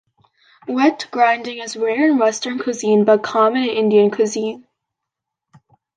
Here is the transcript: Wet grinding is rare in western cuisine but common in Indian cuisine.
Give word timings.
Wet 0.67 1.07
grinding 1.11 1.59
is 1.59 1.77
rare 1.77 2.07
in 2.09 2.17
western 2.17 2.57
cuisine 2.57 3.05
but 3.05 3.21
common 3.21 3.61
in 3.65 3.69
Indian 3.69 4.09
cuisine. 4.09 4.65